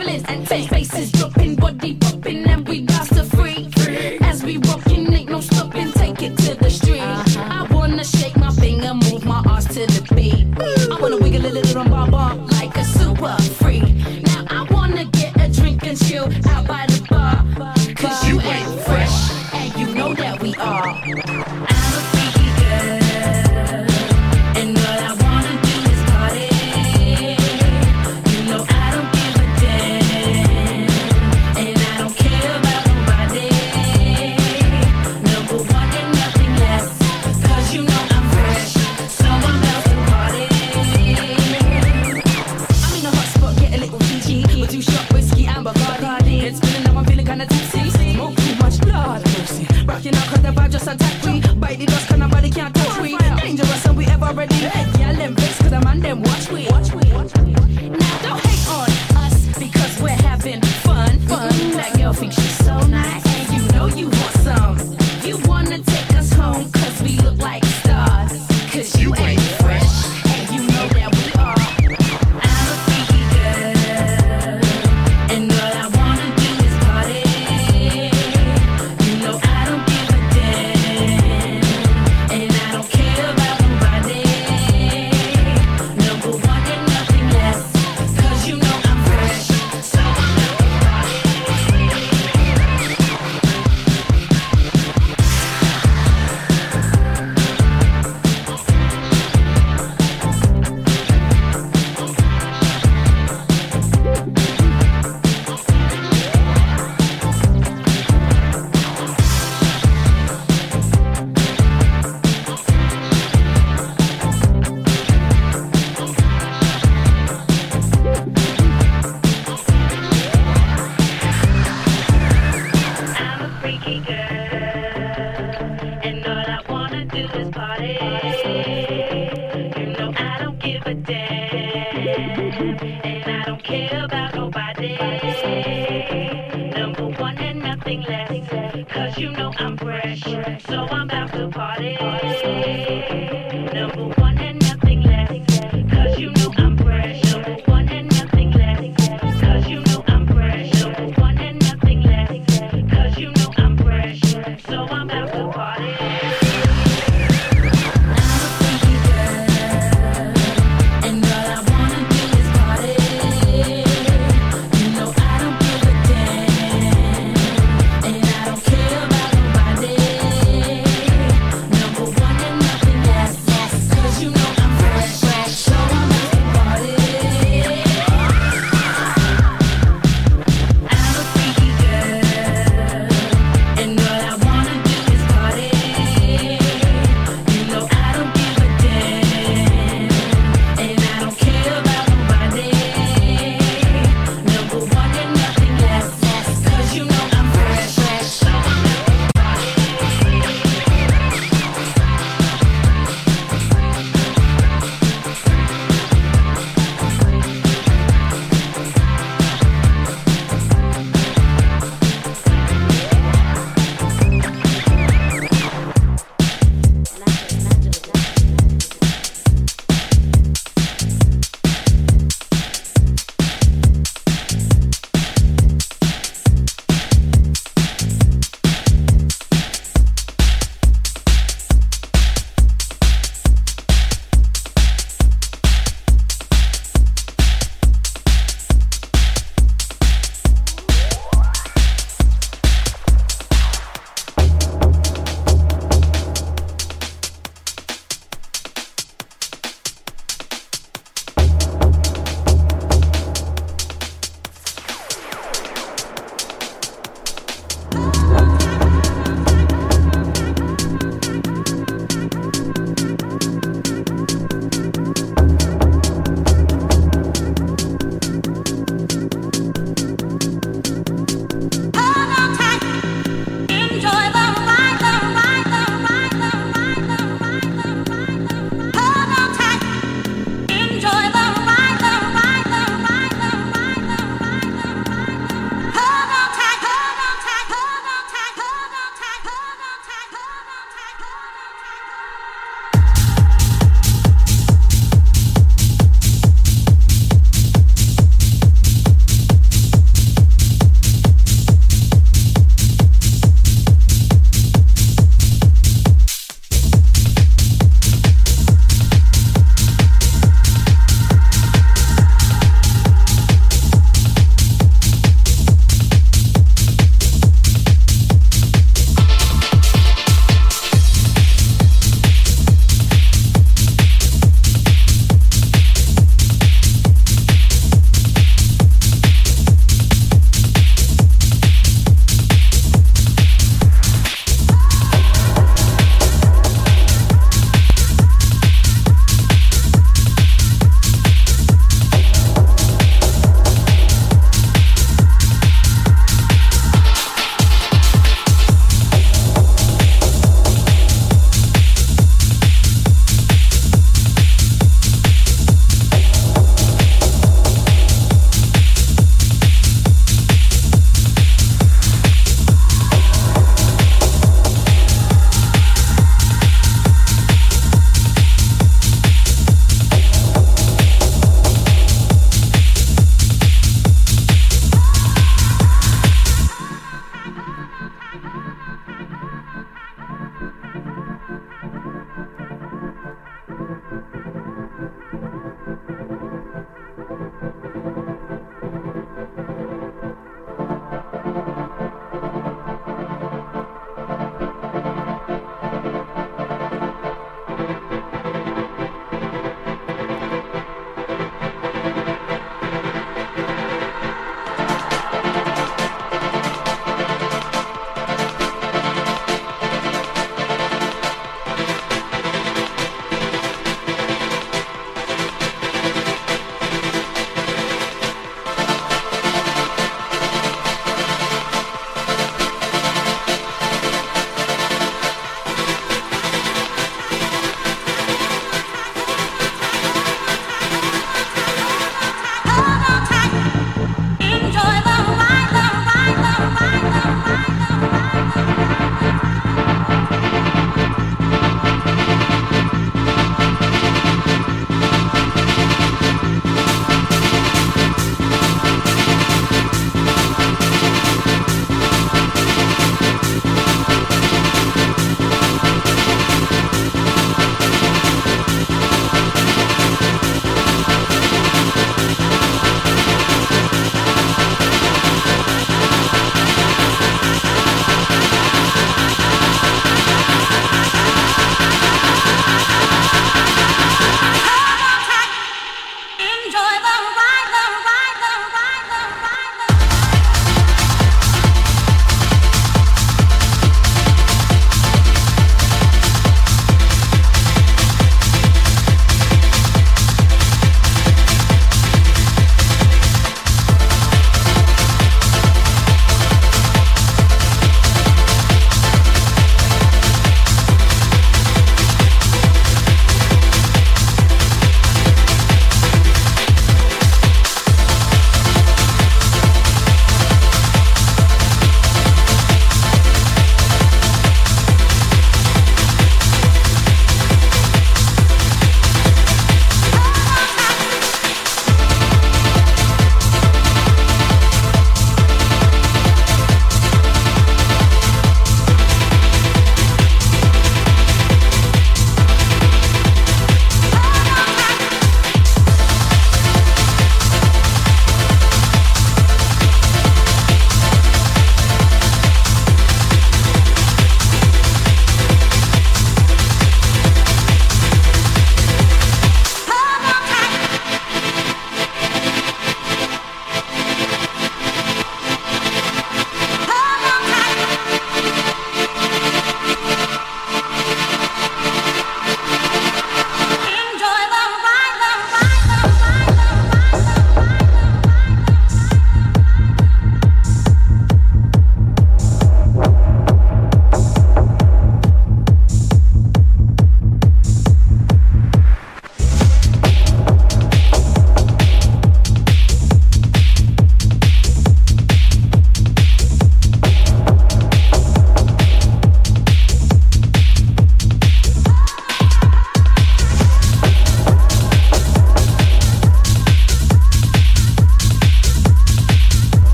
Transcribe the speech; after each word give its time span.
and 0.00 0.48
face 0.48 0.71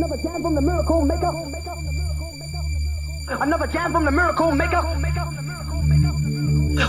Another 0.00 0.16
jam 0.16 0.40
from 0.40 0.54
the 0.54 0.62
miracle 0.62 1.04
maker. 1.04 1.30
Another 3.28 3.66
jam 3.66 3.92
from 3.92 4.06
the 4.06 4.10
miracle 4.10 4.52
maker. 4.52 4.78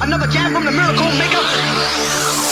Another 0.01 0.27
jam 0.27 0.53
from 0.53 0.63
the 0.63 0.71
miracle 0.71 1.11
maker. 1.19 2.50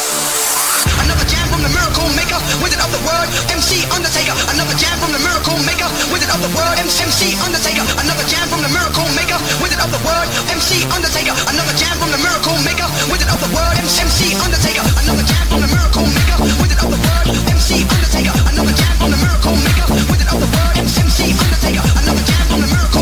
From 1.60 1.68
the 1.68 1.76
miracle 1.76 2.07
maker. 2.16 2.39
Wizard 2.64 2.80
of 2.80 2.88
the 2.88 3.03
word, 3.03 3.28
MC 3.51 3.84
Undertaker. 3.91 4.32
Another 4.47 4.72
jam 4.80 4.95
from 5.03 5.12
the 5.12 5.20
miracle 5.20 5.60
maker. 5.68 5.91
Wizard 6.07 6.32
of 6.32 6.39
the 6.39 6.47
word, 6.55 6.80
MC 6.80 7.36
Undertaker. 7.36 7.84
Another 7.99 8.24
jam 8.32 8.47
from 8.47 8.64
the 8.64 8.72
miracle 8.72 9.03
maker. 9.12 9.36
Wizard 9.60 9.84
of 9.84 9.91
the 9.91 9.99
word, 10.07 10.24
MC 10.55 10.88
Undertaker. 10.88 11.36
Another 11.51 11.76
jam 11.76 11.91
from 11.99 12.16
the 12.16 12.20
miracle 12.24 12.55
maker. 12.64 12.88
Wizard 13.12 13.28
of 13.28 13.43
the 13.43 13.51
word, 13.51 13.76
MC 13.76 14.39
Undertaker. 14.39 14.88
Another 15.03 15.26
jam 15.28 15.43
from 15.51 15.60
the 15.60 15.68
miracle 15.68 16.07
maker. 16.07 16.38
Wizard 16.64 16.80
of 16.80 16.95
the 16.95 17.01
word, 17.03 17.28
MC 17.51 17.84
Undertaker. 17.91 18.34
Another 18.55 18.72
jam 18.80 18.93
from 18.95 19.12
the 19.12 19.20
miracle 19.20 19.55
maker. 19.60 19.86
Wizard 20.16 20.32
of 20.32 20.39
the 20.39 20.47
word, 20.55 20.76
MC 20.80 21.36
Undertaker. 21.43 21.84
Another 21.99 22.24
jam 22.24 22.43
from 22.47 22.60
the 22.64 22.70
miracle 22.72 22.99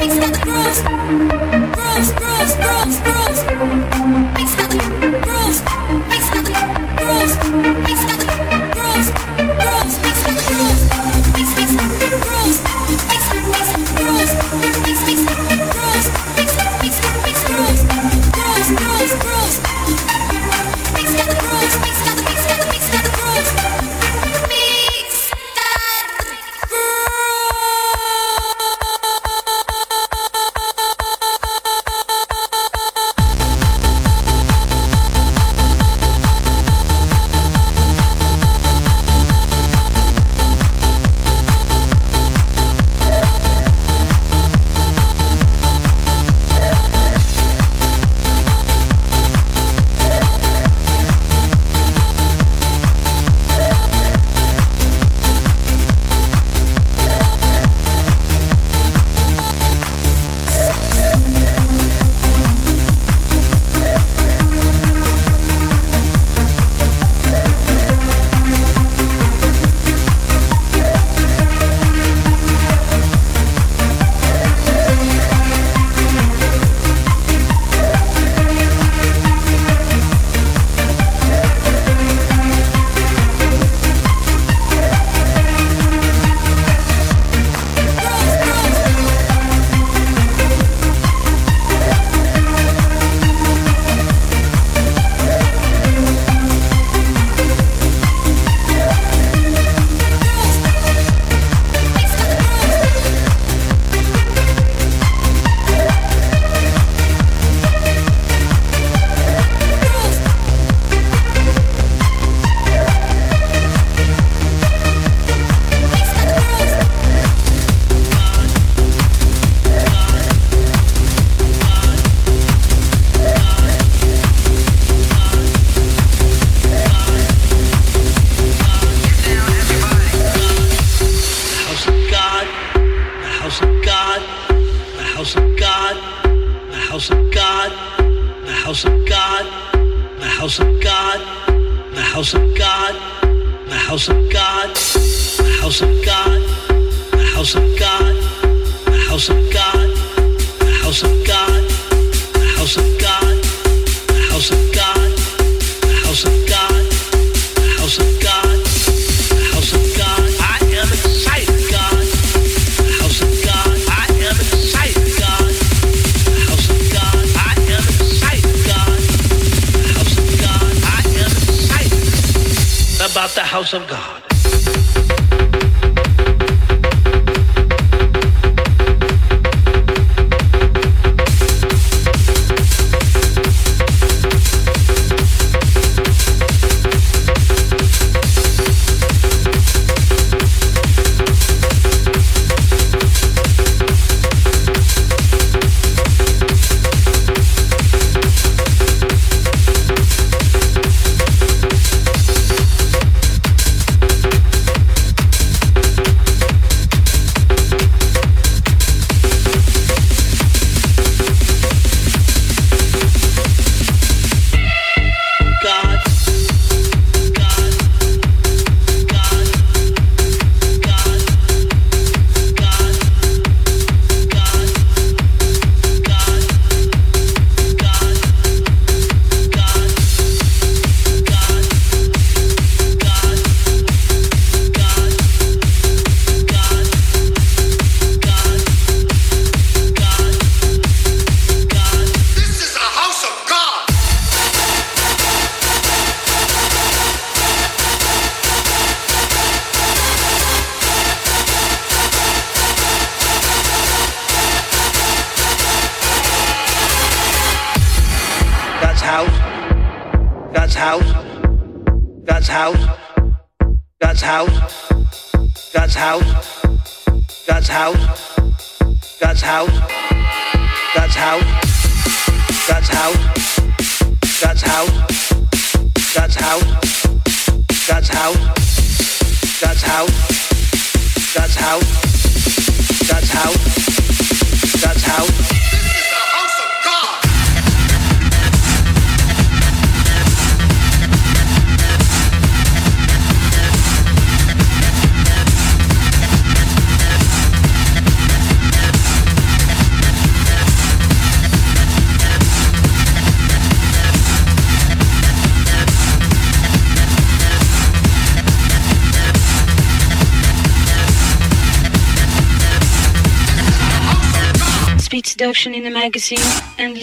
It's 0.00 0.16
the 0.16 0.30
groove. 0.42 1.43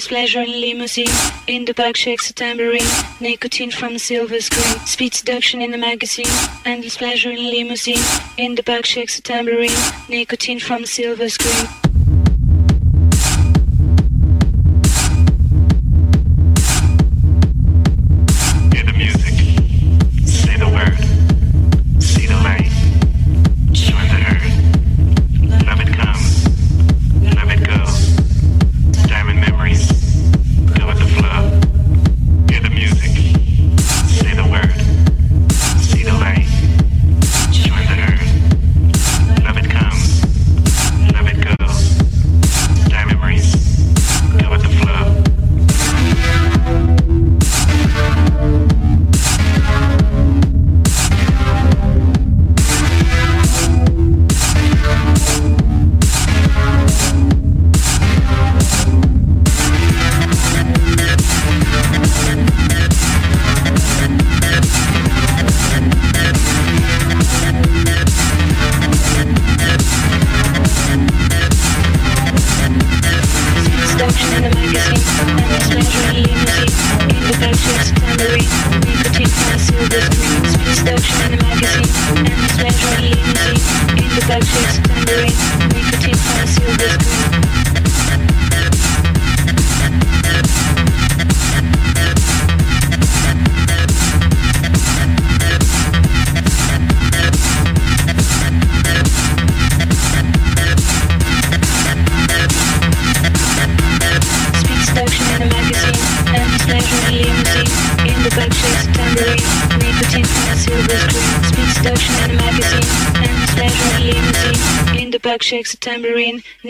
pleasure 0.08 0.42
in 0.42 0.62
limousine. 0.62 1.10
In 1.48 1.66
the 1.66 1.74
bag 1.74 1.98
shakes 1.98 2.30
a 2.30 2.34
tambourine. 2.34 2.92
Nicotine 3.20 3.72
from 3.72 3.98
silver 3.98 4.40
screen. 4.42 4.80
Speed 4.86 5.14
seduction 5.14 5.62
in 5.62 5.72
the 5.72 5.78
magazine. 5.78 6.32
And 6.66 6.84
pleasure 6.84 7.32
in 7.32 7.50
limousine. 7.50 8.04
In 8.38 8.56
the 8.56 8.64
bag 8.64 8.86
shakes 8.86 9.20
a 9.20 9.22
tambourine. 9.22 9.78
Nicotine 10.10 10.60
from 10.60 10.86
silver 10.86 11.30
screen. 11.30 11.71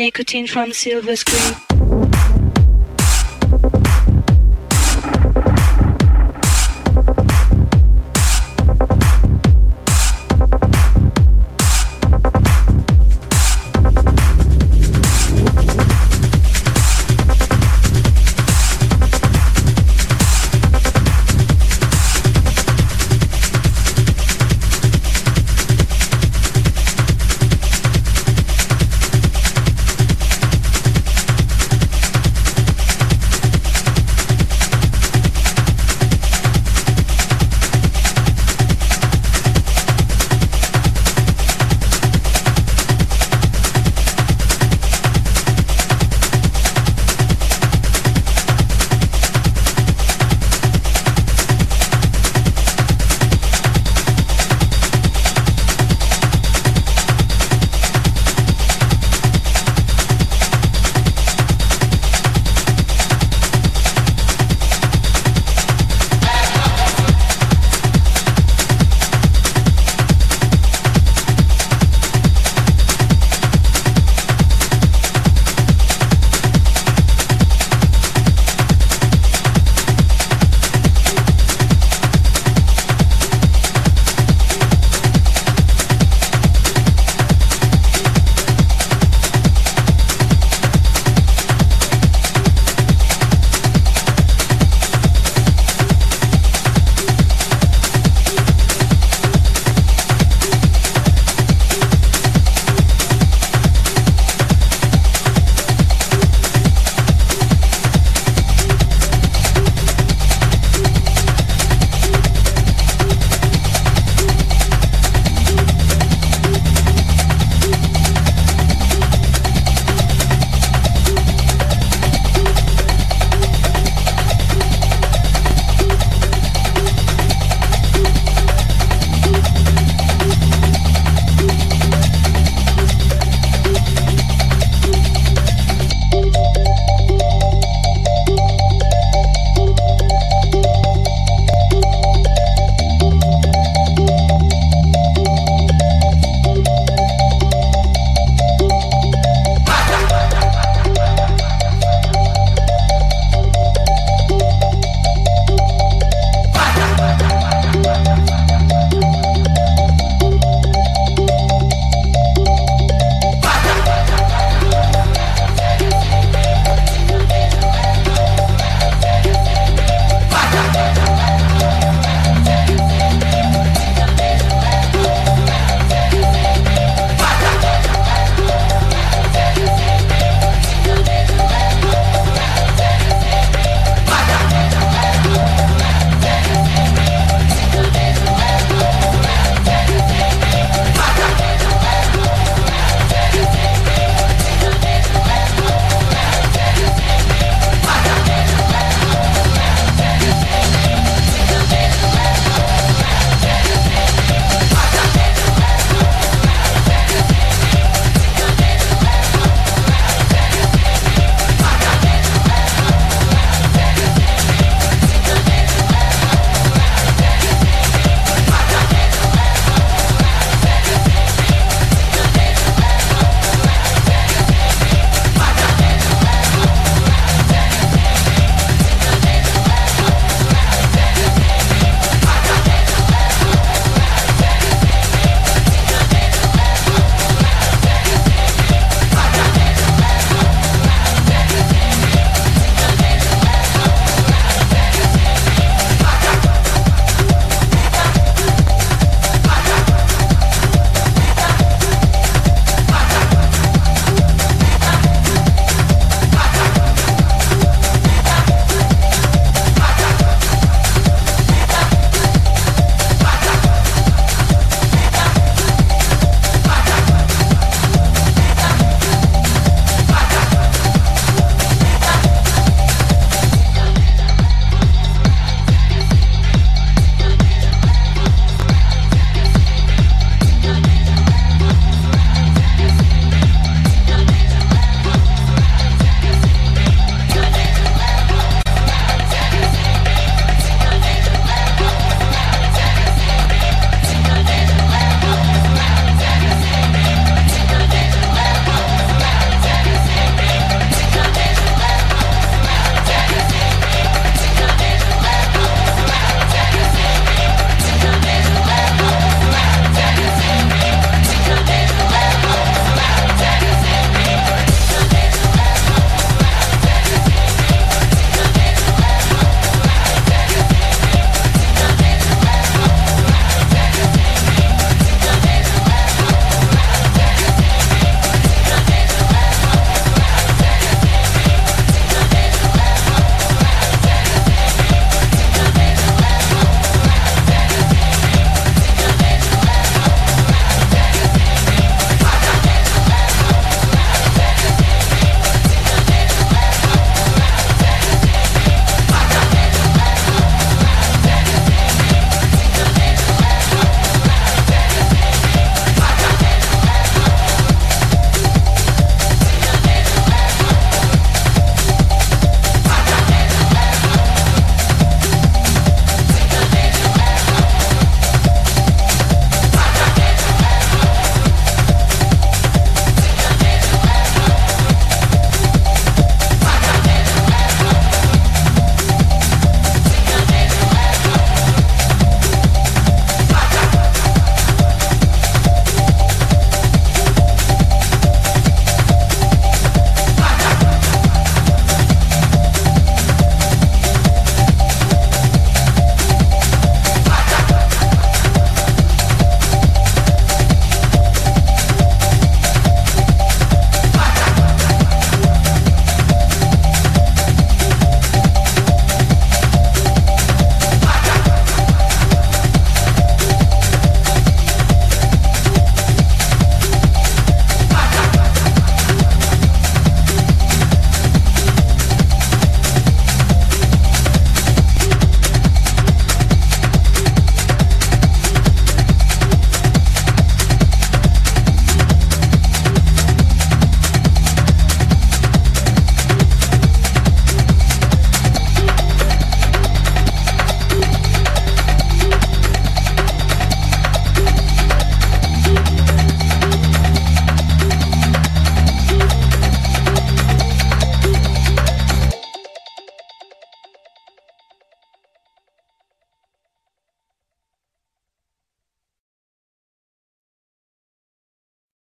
nicotine 0.02 0.48
from 0.48 0.74
silver 0.74 1.16
screen. 1.16 1.71